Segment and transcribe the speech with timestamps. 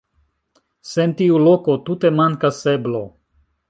[0.93, 3.09] Sen tiu loko tute mankas eblo.